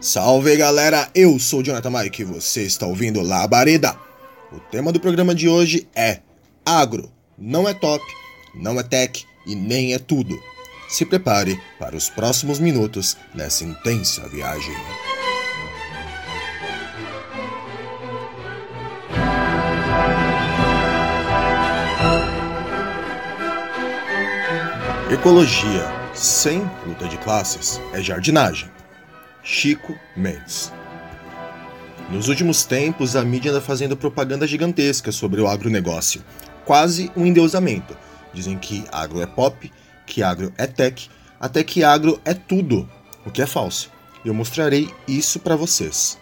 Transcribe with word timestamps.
Salve 0.00 0.56
galera, 0.56 1.10
eu 1.14 1.38
sou 1.38 1.62
Jonathan 1.62 1.90
Mike 1.90 2.22
e 2.22 2.24
você 2.24 2.62
está 2.62 2.86
ouvindo 2.86 3.20
Labareda. 3.20 3.94
O 4.50 4.58
tema 4.58 4.90
do 4.90 4.98
programa 4.98 5.34
de 5.34 5.46
hoje 5.46 5.86
é 5.94 6.20
Agro. 6.64 7.12
Não 7.36 7.68
é 7.68 7.74
top, 7.74 8.02
não 8.54 8.80
é 8.80 8.82
tech 8.82 9.26
e 9.46 9.54
nem 9.54 9.92
é 9.92 9.98
tudo. 9.98 10.40
Se 10.88 11.04
prepare 11.04 11.60
para 11.78 11.94
os 11.94 12.08
próximos 12.08 12.58
minutos 12.58 13.14
nessa 13.34 13.62
intensa 13.62 14.26
viagem. 14.26 14.74
Ecologia 25.12 25.84
sem 26.14 26.62
luta 26.86 27.06
de 27.06 27.18
classes 27.18 27.78
é 27.92 28.00
jardinagem. 28.00 28.69
Chico 29.52 29.98
Mendes. 30.16 30.72
Nos 32.08 32.28
últimos 32.28 32.62
tempos, 32.64 33.16
a 33.16 33.24
mídia 33.24 33.50
anda 33.50 33.60
fazendo 33.60 33.96
propaganda 33.96 34.46
gigantesca 34.46 35.10
sobre 35.10 35.40
o 35.40 35.48
agronegócio, 35.48 36.22
quase 36.64 37.10
um 37.16 37.26
endeusamento. 37.26 37.96
Dizem 38.32 38.56
que 38.56 38.84
agro 38.92 39.20
é 39.20 39.26
pop, 39.26 39.70
que 40.06 40.22
agro 40.22 40.52
é 40.56 40.68
tech, 40.68 41.10
até 41.40 41.64
que 41.64 41.82
agro 41.82 42.20
é 42.24 42.32
tudo, 42.32 42.88
o 43.26 43.30
que 43.30 43.42
é 43.42 43.46
falso. 43.46 43.90
Eu 44.24 44.32
mostrarei 44.32 44.88
isso 45.08 45.40
para 45.40 45.56
vocês. 45.56 46.16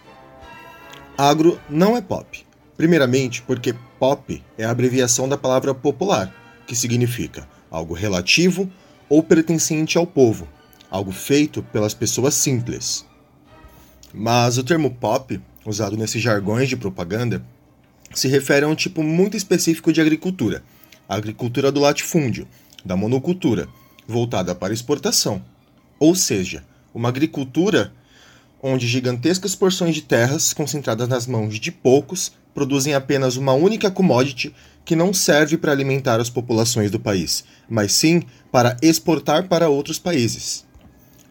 Agro 1.15 1.59
não 1.69 1.95
é 1.95 2.01
pop. 2.01 2.43
Primeiramente, 2.75 3.43
porque 3.43 3.75
pop 3.99 4.43
é 4.57 4.65
a 4.65 4.71
abreviação 4.71 5.29
da 5.29 5.37
palavra 5.37 5.75
popular, 5.75 6.33
que 6.65 6.75
significa 6.75 7.47
algo 7.69 7.93
relativo 7.93 8.67
ou 9.07 9.21
pertencente 9.21 9.99
ao 9.99 10.07
povo, 10.07 10.47
algo 10.89 11.11
feito 11.11 11.61
pelas 11.61 11.93
pessoas 11.93 12.33
simples. 12.33 13.07
Mas 14.13 14.57
o 14.57 14.63
termo 14.63 14.91
pop, 14.91 15.39
usado 15.65 15.95
nesses 15.95 16.21
jargões 16.21 16.67
de 16.67 16.75
propaganda, 16.75 17.43
se 18.13 18.27
refere 18.27 18.65
a 18.65 18.67
um 18.67 18.75
tipo 18.75 19.03
muito 19.03 19.37
específico 19.37 19.93
de 19.93 20.01
agricultura, 20.01 20.63
a 21.07 21.15
agricultura 21.15 21.71
do 21.71 21.79
latifúndio, 21.79 22.47
da 22.83 22.95
monocultura, 22.95 23.67
voltada 24.07 24.55
para 24.55 24.73
exportação. 24.73 25.43
Ou 25.99 26.15
seja, 26.15 26.63
uma 26.93 27.09
agricultura 27.09 27.93
onde 28.61 28.87
gigantescas 28.87 29.55
porções 29.55 29.95
de 29.95 30.01
terras 30.01 30.53
concentradas 30.53 31.07
nas 31.07 31.27
mãos 31.27 31.59
de 31.59 31.71
poucos 31.71 32.31
produzem 32.53 32.93
apenas 32.93 33.37
uma 33.37 33.53
única 33.53 33.89
commodity 33.89 34.53
que 34.83 34.95
não 34.95 35.13
serve 35.13 35.57
para 35.57 35.71
alimentar 35.71 36.19
as 36.19 36.29
populações 36.29 36.89
do 36.89 36.99
país, 36.99 37.43
mas 37.69 37.91
sim 37.93 38.23
para 38.51 38.75
exportar 38.81 39.47
para 39.47 39.69
outros 39.69 39.99
países. 39.99 40.65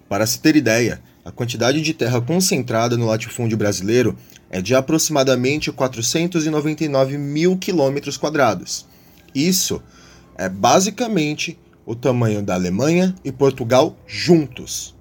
Para 0.09 0.27
se 0.27 0.41
ter 0.41 0.56
ideia, 0.56 1.03
a 1.29 1.31
quantidade 1.31 1.83
de 1.83 1.93
terra 1.93 2.23
concentrada 2.23 2.97
no 2.97 3.05
latifúndio 3.05 3.59
brasileiro 3.59 4.17
é 4.48 4.62
de 4.62 4.75
aproximadamente 4.75 5.71
499 5.71 7.19
mil 7.19 7.59
quilômetros 7.59 8.17
quadrados. 8.17 8.87
Isso 9.34 9.83
é 10.39 10.49
basicamente 10.49 11.59
o 11.84 11.95
tamanho 11.95 12.43
da 12.43 12.55
Alemanha 12.55 13.15
e 13.23 13.31
Portugal 13.31 13.95
juntos. 14.06 14.97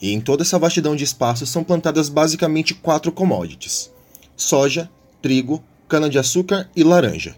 E 0.00 0.12
em 0.12 0.20
toda 0.20 0.44
essa 0.44 0.56
vastidão 0.56 0.94
de 0.94 1.02
espaço 1.02 1.44
são 1.46 1.64
plantadas 1.64 2.08
basicamente 2.08 2.74
quatro 2.74 3.10
commodities: 3.10 3.90
soja, 4.36 4.88
trigo, 5.20 5.64
cana-de-açúcar 5.88 6.70
e 6.76 6.84
laranja. 6.84 7.34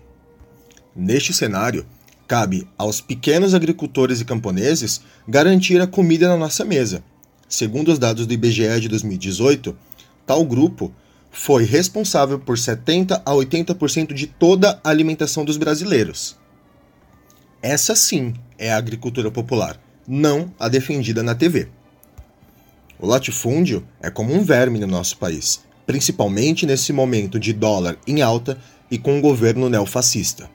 Neste 0.95 1.33
cenário, 1.33 1.87
cabe 2.28 2.69
aos 2.77 3.00
pequenos 3.00 3.55
agricultores 3.55 4.20
e 4.20 4.25
camponeses 4.27 5.00
garantir 5.27 5.81
a 5.81 5.87
comida 5.87 6.28
na 6.28 6.37
nossa 6.37 6.62
mesa 6.62 7.03
Segundo 7.48 7.93
os 7.93 7.99
dados 7.99 8.27
do 8.27 8.32
IBGE 8.32 8.81
de 8.81 8.88
2018, 8.88 9.77
tal 10.27 10.44
grupo 10.44 10.93
foi 11.31 11.65
responsável 11.65 12.38
por 12.38 12.59
70 12.59 13.22
a 13.25 13.32
80% 13.32 14.12
de 14.12 14.27
toda 14.27 14.81
a 14.82 14.91
alimentação 14.91 15.44
dos 15.44 15.56
brasileiros. 15.56 16.37
Essa 17.60 17.97
sim 17.97 18.34
é 18.59 18.72
a 18.72 18.77
agricultura 18.77 19.31
popular, 19.31 19.81
não 20.06 20.53
a 20.59 20.69
defendida 20.69 21.22
na 21.22 21.34
TV. 21.34 21.69
O 22.99 23.06
latifúndio 23.06 23.87
é 24.00 24.10
como 24.10 24.33
um 24.33 24.43
verme 24.43 24.78
no 24.78 24.87
nosso 24.87 25.19
país, 25.19 25.62
principalmente 25.87 26.66
nesse 26.66 26.93
momento 26.93 27.38
de 27.38 27.53
dólar 27.53 27.99
em 28.06 28.22
alta 28.22 28.59
e 28.91 28.99
com 28.99 29.16
um 29.16 29.21
governo 29.21 29.69
neofascista. 29.69 30.49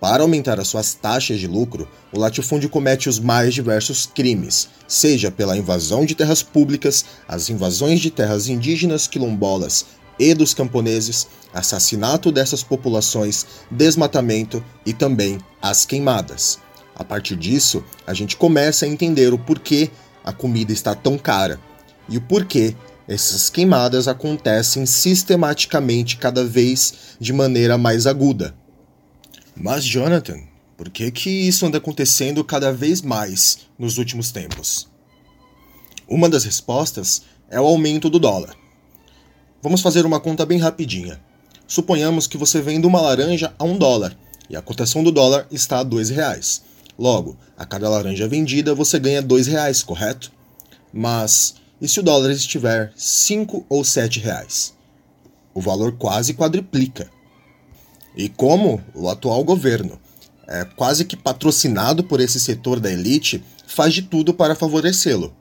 Para 0.00 0.22
aumentar 0.22 0.60
as 0.60 0.68
suas 0.68 0.92
taxas 0.94 1.40
de 1.40 1.46
lucro, 1.46 1.88
o 2.12 2.18
latifúndio 2.18 2.68
comete 2.68 3.08
os 3.08 3.18
mais 3.18 3.54
diversos 3.54 4.06
crimes, 4.06 4.68
seja 4.86 5.30
pela 5.30 5.56
invasão 5.56 6.04
de 6.04 6.14
terras 6.14 6.42
públicas, 6.42 7.04
as 7.26 7.48
invasões 7.48 8.00
de 8.00 8.10
terras 8.10 8.48
indígenas, 8.48 9.06
quilombolas 9.06 9.86
e 10.18 10.34
dos 10.34 10.52
camponeses, 10.52 11.26
assassinato 11.52 12.30
dessas 12.30 12.62
populações, 12.62 13.46
desmatamento 13.70 14.62
e 14.84 14.92
também 14.92 15.38
as 15.62 15.86
queimadas. 15.86 16.58
A 16.94 17.02
partir 17.02 17.36
disso, 17.36 17.82
a 18.06 18.14
gente 18.14 18.36
começa 18.36 18.84
a 18.84 18.88
entender 18.88 19.32
o 19.32 19.38
porquê 19.38 19.90
a 20.24 20.32
comida 20.32 20.72
está 20.72 20.94
tão 20.94 21.18
cara 21.18 21.58
e 22.08 22.16
o 22.16 22.20
porquê 22.20 22.74
essas 23.06 23.50
queimadas 23.50 24.08
acontecem 24.08 24.86
sistematicamente 24.86 26.16
cada 26.16 26.44
vez 26.44 27.16
de 27.20 27.32
maneira 27.32 27.76
mais 27.76 28.06
aguda. 28.06 28.54
Mas, 29.56 29.84
Jonathan, 29.84 30.40
por 30.76 30.90
que, 30.90 31.10
que 31.10 31.30
isso 31.30 31.64
anda 31.64 31.78
acontecendo 31.78 32.42
cada 32.44 32.72
vez 32.72 33.00
mais 33.00 33.60
nos 33.78 33.98
últimos 33.98 34.32
tempos? 34.32 34.88
Uma 36.08 36.28
das 36.28 36.44
respostas 36.44 37.22
é 37.48 37.60
o 37.60 37.64
aumento 37.64 38.10
do 38.10 38.18
dólar. 38.18 38.56
Vamos 39.62 39.80
fazer 39.80 40.04
uma 40.04 40.20
conta 40.20 40.44
bem 40.44 40.58
rapidinha. 40.58 41.20
Suponhamos 41.66 42.26
que 42.26 42.36
você 42.36 42.60
vende 42.60 42.86
uma 42.86 43.00
laranja 43.00 43.54
a 43.58 43.64
um 43.64 43.78
dólar 43.78 44.16
e 44.50 44.56
a 44.56 44.60
cotação 44.60 45.02
do 45.02 45.10
dólar 45.10 45.46
está 45.50 45.78
a 45.78 45.82
dois 45.82 46.10
reais. 46.10 46.62
Logo, 46.98 47.36
a 47.56 47.64
cada 47.64 47.88
laranja 47.88 48.28
vendida 48.28 48.74
você 48.74 48.98
ganha 48.98 49.22
dois 49.22 49.46
reais, 49.46 49.82
correto? 49.82 50.30
Mas 50.92 51.54
e 51.80 51.88
se 51.88 52.00
o 52.00 52.02
dólar 52.02 52.30
estiver 52.30 52.92
cinco 52.96 53.64
ou 53.68 53.84
sete 53.84 54.20
reais? 54.20 54.74
O 55.52 55.60
valor 55.60 55.92
quase 55.92 56.34
quadriplica. 56.34 57.10
E 58.16 58.28
como 58.28 58.82
o 58.94 59.08
atual 59.08 59.42
governo 59.42 59.98
é 60.46 60.64
quase 60.64 61.04
que 61.04 61.16
patrocinado 61.16 62.04
por 62.04 62.20
esse 62.20 62.38
setor 62.38 62.78
da 62.78 62.90
elite, 62.92 63.42
faz 63.66 63.94
de 63.94 64.02
tudo 64.02 64.34
para 64.34 64.54
favorecê-lo. 64.54 65.34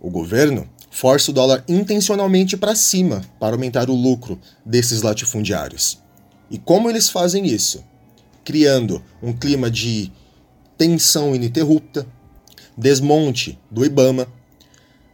O 0.00 0.10
governo 0.10 0.68
força 0.90 1.30
o 1.30 1.34
dólar 1.34 1.62
intencionalmente 1.68 2.56
para 2.56 2.74
cima 2.74 3.22
para 3.38 3.54
aumentar 3.54 3.90
o 3.90 3.94
lucro 3.94 4.40
desses 4.64 5.02
latifundiários. 5.02 6.00
E 6.50 6.58
como 6.58 6.88
eles 6.88 7.10
fazem 7.10 7.46
isso? 7.46 7.84
Criando 8.44 9.02
um 9.22 9.32
clima 9.32 9.70
de 9.70 10.10
tensão 10.78 11.34
ininterrupta, 11.34 12.06
desmonte 12.78 13.58
do 13.70 13.84
Ibama, 13.84 14.28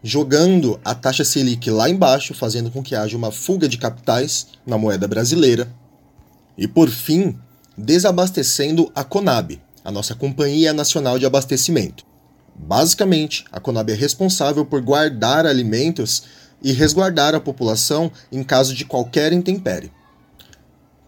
jogando 0.02 0.78
a 0.84 0.94
taxa 0.94 1.24
Selic 1.24 1.70
lá 1.70 1.88
embaixo, 1.88 2.34
fazendo 2.34 2.70
com 2.70 2.82
que 2.82 2.94
haja 2.94 3.16
uma 3.16 3.32
fuga 3.32 3.68
de 3.68 3.78
capitais 3.78 4.48
na 4.66 4.76
moeda 4.76 5.08
brasileira 5.08 5.68
e 6.56 6.66
por 6.66 6.88
fim, 6.90 7.38
desabastecendo 7.76 8.90
a 8.94 9.02
Conab, 9.02 9.60
a 9.84 9.90
nossa 9.90 10.14
Companhia 10.14 10.72
Nacional 10.72 11.18
de 11.18 11.26
Abastecimento. 11.26 12.04
Basicamente, 12.54 13.44
a 13.50 13.58
Conab 13.58 13.90
é 13.90 13.94
responsável 13.94 14.64
por 14.64 14.80
guardar 14.82 15.46
alimentos 15.46 16.24
e 16.62 16.72
resguardar 16.72 17.34
a 17.34 17.40
população 17.40 18.12
em 18.30 18.42
caso 18.42 18.74
de 18.74 18.84
qualquer 18.84 19.32
intempérie. 19.32 19.90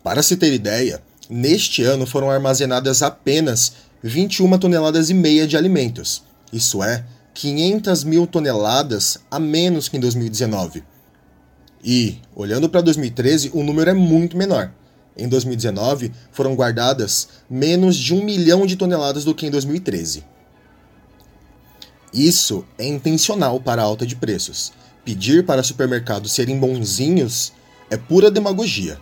Para 0.02 0.22
se 0.22 0.36
ter 0.36 0.52
ideia, 0.52 1.00
neste 1.30 1.82
ano 1.82 2.06
foram 2.06 2.30
armazenadas 2.30 3.02
apenas 3.02 3.72
21 4.02 4.58
toneladas 4.58 5.10
e 5.10 5.14
meia 5.14 5.46
de 5.46 5.56
alimentos, 5.56 6.22
isso 6.52 6.82
é, 6.82 7.04
500 7.32 8.04
mil 8.04 8.26
toneladas 8.26 9.18
a 9.30 9.38
menos 9.38 9.88
que 9.88 9.96
em 9.96 10.00
2019. 10.00 10.84
E, 11.82 12.18
olhando 12.34 12.68
para 12.68 12.80
2013, 12.80 13.50
o 13.54 13.62
número 13.62 13.90
é 13.90 13.94
muito 13.94 14.36
menor, 14.36 14.70
em 15.16 15.28
2019, 15.28 16.12
foram 16.32 16.54
guardadas 16.54 17.28
menos 17.48 17.96
de 17.96 18.14
um 18.14 18.24
milhão 18.24 18.66
de 18.66 18.76
toneladas 18.76 19.24
do 19.24 19.34
que 19.34 19.46
em 19.46 19.50
2013. 19.50 20.24
Isso 22.12 22.64
é 22.78 22.86
intencional 22.86 23.60
para 23.60 23.82
a 23.82 23.84
alta 23.84 24.06
de 24.06 24.16
preços. 24.16 24.72
Pedir 25.04 25.44
para 25.44 25.62
supermercados 25.62 26.32
serem 26.32 26.58
bonzinhos 26.58 27.52
é 27.90 27.96
pura 27.96 28.30
demagogia. 28.30 28.98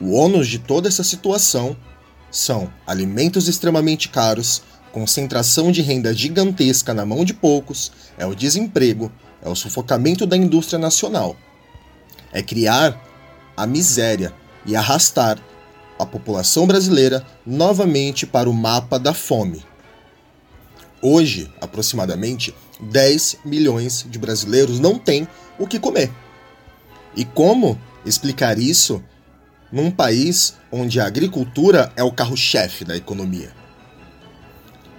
O 0.00 0.12
ônus 0.12 0.48
de 0.48 0.58
toda 0.58 0.88
essa 0.88 1.04
situação 1.04 1.76
são 2.30 2.72
alimentos 2.86 3.48
extremamente 3.48 4.08
caros, 4.08 4.62
concentração 4.90 5.70
de 5.70 5.82
renda 5.82 6.14
gigantesca 6.14 6.94
na 6.94 7.04
mão 7.04 7.24
de 7.24 7.34
poucos, 7.34 7.92
é 8.16 8.26
o 8.26 8.34
desemprego, 8.34 9.12
é 9.42 9.48
o 9.48 9.54
sufocamento 9.54 10.26
da 10.26 10.36
indústria 10.36 10.78
nacional. 10.78 11.36
É 12.32 12.42
criar 12.42 13.02
a 13.56 13.66
miséria 13.66 14.32
e 14.64 14.76
arrastar 14.76 15.38
a 15.98 16.06
população 16.06 16.66
brasileira 16.66 17.24
novamente 17.46 18.26
para 18.26 18.48
o 18.48 18.54
mapa 18.54 18.98
da 18.98 19.14
fome. 19.14 19.64
Hoje, 21.00 21.52
aproximadamente 21.60 22.54
10 22.80 23.38
milhões 23.44 24.06
de 24.08 24.18
brasileiros 24.18 24.78
não 24.78 24.98
têm 24.98 25.26
o 25.58 25.66
que 25.66 25.78
comer. 25.78 26.10
E 27.16 27.24
como 27.24 27.78
explicar 28.04 28.58
isso 28.58 29.02
num 29.70 29.90
país 29.90 30.56
onde 30.70 31.00
a 31.00 31.06
agricultura 31.06 31.92
é 31.96 32.02
o 32.02 32.12
carro-chefe 32.12 32.84
da 32.84 32.96
economia? 32.96 33.52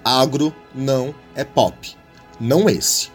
Agro 0.04 0.54
não 0.76 1.16
é 1.36 1.44
pop. 1.44 1.96
Não 2.40 2.70
esse. 2.70 3.10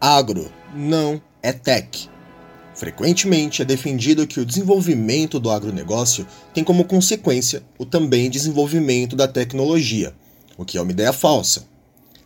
Agro 0.00 0.52
não 0.74 1.20
é 1.42 1.52
tech. 1.52 2.08
Frequentemente 2.74 3.62
é 3.62 3.64
defendido 3.64 4.26
que 4.26 4.40
o 4.40 4.44
desenvolvimento 4.44 5.38
do 5.38 5.50
agronegócio 5.50 6.26
tem 6.52 6.64
como 6.64 6.84
consequência 6.84 7.62
o 7.78 7.86
também 7.86 8.28
desenvolvimento 8.28 9.14
da 9.14 9.28
tecnologia, 9.28 10.12
o 10.58 10.64
que 10.64 10.76
é 10.76 10.82
uma 10.82 10.90
ideia 10.90 11.12
falsa. 11.12 11.64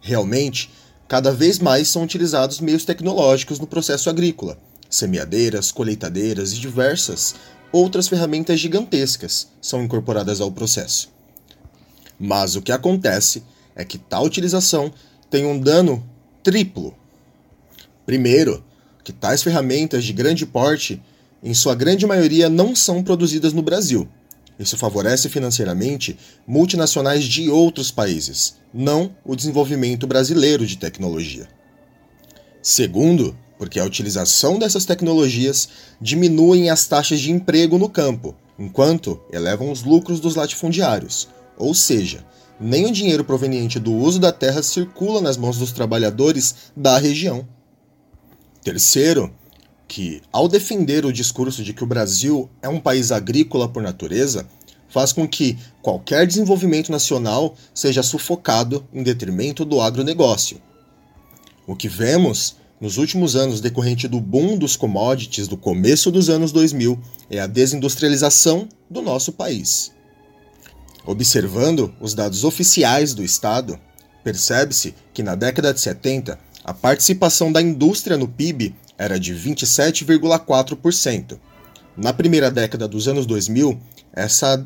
Realmente, 0.00 0.71
cada 1.06 1.31
vez 1.33 1.59
mais 1.59 1.89
são 1.89 2.03
utilizados 2.03 2.61
meios 2.61 2.85
tecnológicos 2.85 3.59
no 3.59 3.67
processo 3.67 4.09
agrícola, 4.09 4.59
semeadeiras, 4.89 5.71
colheitadeiras 5.71 6.53
e 6.53 6.59
diversas 6.59 7.35
outras 7.71 8.09
ferramentas 8.09 8.59
gigantescas 8.59 9.49
são 9.61 9.83
incorporadas 9.83 10.41
ao 10.41 10.50
processo. 10.50 11.11
Mas 12.19 12.56
o 12.56 12.62
que 12.62 12.73
acontece 12.73 13.43
é 13.77 13.85
que 13.85 13.99
tal 13.99 14.25
utilização 14.25 14.91
tem 15.31 15.45
um 15.45 15.59
dano 15.59 16.03
triplo. 16.43 16.95
Primeiro, 18.06 18.65
que 19.09 19.13
tais 19.15 19.43
ferramentas 19.43 20.05
de 20.05 20.13
grande 20.13 20.45
porte, 20.45 21.01
em 21.43 21.55
sua 21.55 21.75
grande 21.75 22.07
maioria, 22.07 22.51
não 22.51 22.77
são 22.77 23.03
produzidas 23.03 23.55
no 23.55 23.63
Brasil. 23.63 24.07
Isso 24.59 24.77
favorece 24.77 25.31
financeiramente 25.31 26.19
multinacionais 26.47 27.25
de 27.25 27.49
outros 27.49 27.91
países, 27.91 28.57
não 28.73 29.17
o 29.25 29.35
desenvolvimento 29.35 30.07
brasileiro 30.07 30.67
de 30.67 30.77
tecnologia. 30.77 31.49
Segundo, 32.61 33.35
porque 33.57 33.81
a 33.81 33.85
utilização 33.87 34.59
dessas 34.59 34.85
tecnologias 34.85 35.71
diminuem 35.99 36.69
as 36.69 36.87
taxas 36.87 37.19
de 37.19 37.33
emprego 37.33 37.79
no 37.79 37.89
campo, 37.89 38.37
enquanto 38.59 39.19
elevam 39.33 39.73
os 39.73 39.83
lucros 39.83 40.21
dos 40.21 40.35
latifundiários, 40.35 41.29
ou 41.57 41.73
seja, 41.73 42.27
nem 42.61 42.85
o 42.85 42.93
dinheiro 42.93 43.25
proveniente 43.25 43.79
do 43.79 43.91
uso 43.95 44.19
da 44.19 44.33
terra 44.33 44.63
circula 44.63 45.23
nas 45.23 45.39
mãos 45.39 45.57
dos 45.57 45.73
trabalhadores 45.73 46.55
da 46.77 46.99
região. 46.99 47.49
Terceiro, 48.69 49.32
que 49.88 50.20
ao 50.31 50.47
defender 50.47 51.06
o 51.06 51.12
discurso 51.12 51.65
de 51.65 51.73
que 51.73 51.82
o 51.82 51.87
Brasil 51.87 52.50
é 52.61 52.69
um 52.69 52.79
país 52.79 53.11
agrícola 53.11 53.67
por 53.67 53.82
natureza, 53.82 54.47
faz 54.91 55.11
com 55.11 55.26
que 55.26 55.56
qualquer 55.81 56.26
desenvolvimento 56.26 56.93
nacional 56.93 57.56
seja 57.73 58.03
sufocado 58.03 58.87
em 58.93 59.03
detrimento 59.03 59.65
do 59.65 59.81
agronegócio. 59.81 60.61
O 61.67 61.75
que 61.75 61.88
vemos 61.88 62.56
nos 62.79 62.99
últimos 62.99 63.37
anos 63.37 63.62
decorrente 63.62 64.06
do 64.06 64.20
boom 64.20 64.59
dos 64.59 64.76
commodities 64.76 65.49
do 65.49 65.56
começo 65.56 66.11
dos 66.11 66.29
anos 66.29 66.53
2000 66.53 67.00
é 67.31 67.41
a 67.41 67.47
desindustrialização 67.47 68.69
do 68.91 69.00
nosso 69.00 69.32
país. 69.32 69.93
Observando 71.06 71.94
os 72.03 72.12
dados 72.12 72.44
oficiais 72.44 73.14
do 73.14 73.25
Estado, 73.25 73.81
percebe-se 74.23 74.94
que 75.14 75.23
na 75.23 75.35
década 75.35 75.73
de 75.73 75.81
70 75.81 76.38
a 76.69 76.75
participação 76.75 77.50
da 77.50 77.62
indústria 77.62 78.19
no 78.19 78.29
PIB 78.29 78.75
era 78.99 79.19
de 79.19 79.35
27,4%. 79.35 81.38
Na 81.97 82.12
primeira 82.12 82.50
década 82.50 82.87
dos 82.87 83.09
anos 83.09 83.25
2000, 83.25 83.81
essa 84.12 84.62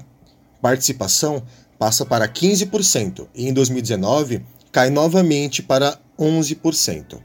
participação 0.61 1.45
passa 1.79 2.05
para 2.05 2.27
15% 2.27 3.29
e 3.33 3.47
em 3.47 3.53
2019 3.53 4.43
cai 4.73 4.91
novamente 4.91 5.63
para 5.63 5.97
11%. 6.19 7.21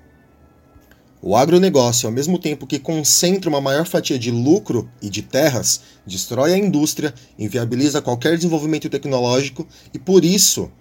O 1.24 1.36
agronegócio, 1.36 2.06
ao 2.06 2.14
mesmo 2.14 2.38
tempo 2.38 2.68
que 2.68 2.78
concentra 2.78 3.50
uma 3.50 3.60
maior 3.60 3.88
fatia 3.88 4.20
de 4.20 4.30
lucro 4.30 4.88
e 5.02 5.10
de 5.10 5.24
terras, 5.24 5.82
destrói 6.06 6.54
a 6.54 6.58
indústria, 6.58 7.16
inviabiliza 7.40 8.00
qualquer 8.00 8.36
desenvolvimento 8.36 8.88
tecnológico 8.92 9.68
e, 9.92 9.98
por 9.98 10.24
isso, 10.24 10.72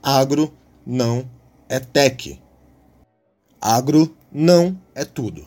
agro 0.00 0.54
não 0.86 1.28
é 1.68 1.80
tech. 1.80 2.40
Agro 3.60 4.16
não 4.32 4.74
é 4.94 5.04
tudo. 5.04 5.46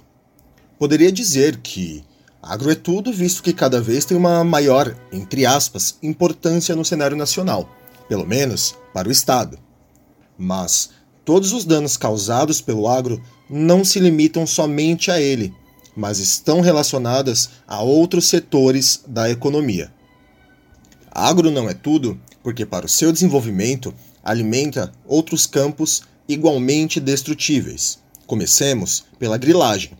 Poderia 0.77 1.11
dizer 1.11 1.57
que 1.57 2.03
agro 2.39 2.69
é 2.69 2.75
tudo, 2.75 3.11
visto 3.11 3.41
que 3.41 3.51
cada 3.51 3.81
vez 3.81 4.05
tem 4.05 4.15
uma 4.15 4.43
maior, 4.43 4.95
entre 5.11 5.47
aspas, 5.47 5.97
importância 6.03 6.75
no 6.75 6.85
cenário 6.85 7.17
nacional, 7.17 7.67
pelo 8.07 8.27
menos 8.27 8.75
para 8.93 9.09
o 9.09 9.11
Estado. 9.11 9.57
Mas 10.37 10.91
todos 11.25 11.53
os 11.53 11.65
danos 11.65 11.97
causados 11.97 12.61
pelo 12.61 12.87
agro 12.87 13.19
não 13.49 13.83
se 13.83 13.99
limitam 13.99 14.45
somente 14.45 15.09
a 15.09 15.19
ele, 15.19 15.51
mas 15.95 16.19
estão 16.19 16.61
relacionadas 16.61 17.49
a 17.67 17.81
outros 17.81 18.27
setores 18.27 19.03
da 19.07 19.27
economia. 19.27 19.91
Agro 21.11 21.49
não 21.49 21.67
é 21.67 21.73
tudo 21.73 22.19
porque, 22.43 22.63
para 22.63 22.85
o 22.85 22.89
seu 22.89 23.11
desenvolvimento, 23.11 23.91
alimenta 24.23 24.91
outros 25.07 25.47
campos 25.47 26.03
igualmente 26.27 26.99
destrutíveis, 26.99 28.02
Comecemos 28.33 29.05
pela 29.19 29.37
grilagem. 29.37 29.91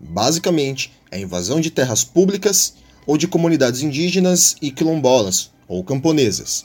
Basicamente, 0.00 0.90
é 1.10 1.16
a 1.16 1.20
invasão 1.20 1.60
de 1.60 1.70
terras 1.70 2.02
públicas 2.02 2.72
ou 3.06 3.18
de 3.18 3.28
comunidades 3.28 3.82
indígenas 3.82 4.56
e 4.62 4.70
quilombolas 4.70 5.50
ou 5.68 5.84
camponesas. 5.84 6.64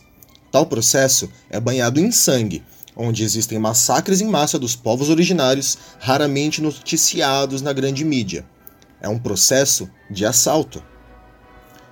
Tal 0.54 0.66
processo 0.66 1.30
é 1.50 1.60
banhado 1.60 2.00
em 2.00 2.14
sangue, 2.14 2.64
onde 2.96 3.26
existem 3.26 3.60
massacres 3.60 4.22
em 4.22 4.28
massa 4.30 4.58
dos 4.58 4.74
povos 4.74 5.10
originários, 5.10 5.78
raramente 6.00 6.62
noticiados 6.62 7.62
na 7.62 7.74
grande 7.74 8.06
mídia. 8.06 8.46
É 9.02 9.10
um 9.10 9.20
processo 9.20 9.90
de 10.10 10.26
assalto. 10.26 10.82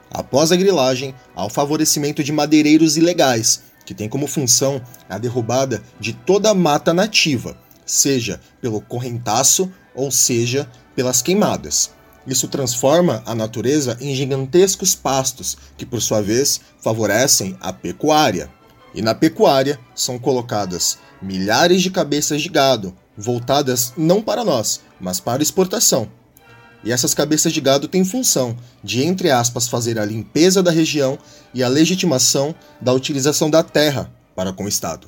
Após 0.09 0.53
a 0.53 0.55
grilagem, 0.55 1.13
há 1.35 1.45
o 1.45 1.49
favorecimento 1.49 2.23
de 2.23 2.31
madeireiros 2.31 2.95
ilegais, 2.95 3.63
que 3.85 3.93
tem 3.93 4.07
como 4.07 4.27
função 4.27 4.81
a 5.09 5.17
derrubada 5.17 5.83
de 5.99 6.13
toda 6.13 6.51
a 6.51 6.55
mata 6.55 6.93
nativa, 6.93 7.64
seja 7.85 8.39
pelo 8.61 8.81
correntaço 8.81 9.71
ou 9.93 10.11
seja 10.11 10.69
pelas 10.95 11.21
queimadas. 11.21 11.91
Isso 12.27 12.47
transforma 12.47 13.21
a 13.25 13.35
natureza 13.35 13.97
em 14.01 14.15
gigantescos 14.15 14.95
pastos, 14.95 15.57
que 15.77 15.85
por 15.85 16.01
sua 16.01 16.21
vez 16.21 16.59
favorecem 16.81 17.55
a 17.61 17.71
pecuária. 17.71 18.49
E 18.93 19.01
na 19.01 19.13
pecuária 19.13 19.79
são 19.93 20.17
colocadas 20.17 20.97
milhares 21.21 21.81
de 21.81 21.91
cabeças 21.91 22.41
de 22.41 22.49
gado, 22.49 22.95
voltadas 23.15 23.93
não 23.95 24.21
para 24.21 24.43
nós, 24.43 24.81
mas 24.99 25.19
para 25.19 25.43
exportação. 25.43 26.09
E 26.83 26.91
essas 26.91 27.13
cabeças 27.13 27.51
de 27.51 27.59
gado 27.59 27.87
têm 27.87 28.05
função 28.05 28.55
de, 28.83 29.03
entre 29.03 29.31
aspas, 29.31 29.67
fazer 29.67 29.97
a 29.97 30.05
limpeza 30.05 30.61
da 30.61 30.71
região 30.71 31.17
e 31.53 31.63
a 31.63 31.67
legitimação 31.67 32.53
da 32.79 32.93
utilização 32.93 33.49
da 33.49 33.63
terra 33.63 34.11
para 34.35 34.53
com 34.53 34.65
o 34.65 34.67
Estado. 34.67 35.07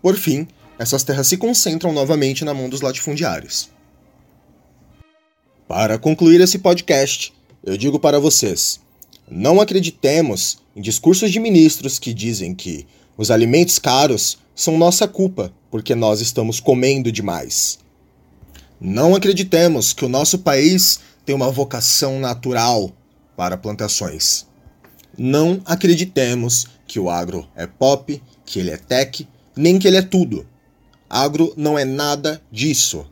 Por 0.00 0.16
fim, 0.16 0.48
essas 0.78 1.02
terras 1.02 1.26
se 1.26 1.36
concentram 1.36 1.92
novamente 1.92 2.44
na 2.44 2.54
mão 2.54 2.68
dos 2.68 2.80
latifundiários. 2.80 3.70
Para 5.66 5.98
concluir 5.98 6.40
esse 6.40 6.58
podcast, 6.58 7.32
eu 7.64 7.76
digo 7.76 7.98
para 7.98 8.18
vocês: 8.20 8.80
não 9.30 9.60
acreditemos 9.60 10.58
em 10.74 10.80
discursos 10.80 11.30
de 11.30 11.40
ministros 11.40 11.98
que 11.98 12.14
dizem 12.14 12.54
que 12.54 12.86
os 13.16 13.30
alimentos 13.30 13.78
caros 13.78 14.38
são 14.54 14.78
nossa 14.78 15.06
culpa 15.06 15.52
porque 15.70 15.94
nós 15.94 16.20
estamos 16.20 16.60
comendo 16.60 17.12
demais. 17.12 17.78
Não 18.80 19.14
acreditemos 19.14 19.92
que 19.92 20.04
o 20.04 20.08
nosso 20.08 20.38
país 20.38 21.00
tem 21.26 21.34
uma 21.34 21.50
vocação 21.50 22.20
natural 22.20 22.90
para 23.36 23.58
plantações. 23.58 24.46
Não 25.16 25.60
acreditemos 25.64 26.66
que 26.86 26.98
o 26.98 27.10
agro 27.10 27.46
é 27.54 27.66
pop, 27.66 28.22
que 28.46 28.60
ele 28.60 28.70
é 28.70 28.76
tech, 28.76 29.28
nem 29.54 29.78
que 29.78 29.86
ele 29.86 29.96
é 29.96 30.02
tudo. 30.02 30.46
Agro 31.08 31.54
não 31.56 31.78
é 31.78 31.84
nada 31.84 32.42
disso. 32.50 33.06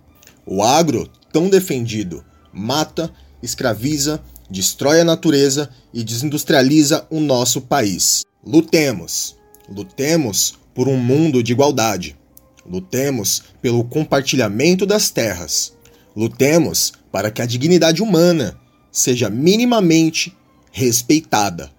O 0.44 0.62
agro, 0.62 1.08
tão 1.32 1.48
defendido, 1.48 2.24
mata, 2.52 3.10
escraviza, 3.42 4.22
destrói 4.50 5.00
a 5.00 5.04
natureza 5.04 5.70
e 5.92 6.04
desindustrializa 6.04 7.06
o 7.10 7.20
nosso 7.20 7.62
país. 7.62 8.24
Lutemos. 8.44 9.36
Lutemos 9.68 10.54
por 10.74 10.88
um 10.88 10.96
mundo 10.96 11.42
de 11.42 11.52
igualdade. 11.52 12.16
Lutemos 12.64 13.42
pelo 13.62 13.82
compartilhamento 13.84 14.84
das 14.84 15.10
terras. 15.10 15.72
Lutemos 16.14 16.92
para 17.10 17.30
que 17.30 17.42
a 17.42 17.46
dignidade 17.46 18.02
humana 18.02 18.58
seja 18.92 19.28
minimamente 19.28 20.36
respeitada. 20.70 21.70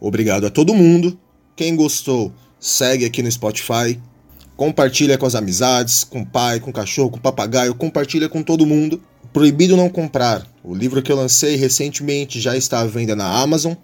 Obrigado 0.00 0.46
a 0.46 0.50
todo 0.50 0.74
mundo. 0.74 1.18
Quem 1.56 1.74
gostou, 1.74 2.32
segue 2.60 3.04
aqui 3.04 3.22
no 3.22 3.30
Spotify, 3.30 4.00
Compartilha 4.58 5.16
com 5.16 5.24
as 5.24 5.36
amizades, 5.36 6.02
com 6.02 6.22
o 6.22 6.26
pai, 6.26 6.58
com 6.58 6.70
o 6.70 6.72
cachorro, 6.72 7.10
com 7.10 7.16
o 7.16 7.20
papagaio, 7.20 7.76
compartilha 7.76 8.28
com 8.28 8.42
todo 8.42 8.66
mundo. 8.66 9.00
Proibido 9.32 9.76
não 9.76 9.88
comprar. 9.88 10.44
O 10.64 10.74
livro 10.74 11.00
que 11.00 11.12
eu 11.12 11.16
lancei 11.16 11.54
recentemente 11.54 12.40
já 12.40 12.56
está 12.56 12.80
à 12.80 12.84
venda 12.84 13.14
na 13.14 13.40
Amazon. 13.40 13.74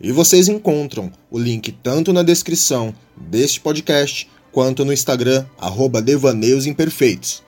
E 0.00 0.10
vocês 0.10 0.48
encontram 0.48 1.12
o 1.30 1.38
link 1.38 1.70
tanto 1.70 2.14
na 2.14 2.22
descrição 2.22 2.94
deste 3.14 3.60
podcast 3.60 4.26
quanto 4.50 4.86
no 4.86 4.92
Instagram, 4.92 5.44
arroba 5.58 6.00
Devaneios 6.00 6.64
Imperfeitos. 6.64 7.42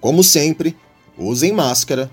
Como 0.00 0.24
sempre, 0.24 0.76
usem 1.16 1.52
máscara, 1.52 2.10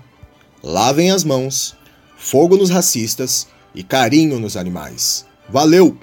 lavem 0.62 1.10
as 1.10 1.24
mãos, 1.24 1.74
fogo 2.16 2.56
nos 2.56 2.70
racistas 2.70 3.48
e 3.74 3.82
carinho 3.82 4.38
nos 4.38 4.56
animais. 4.56 5.26
Valeu! 5.48 5.98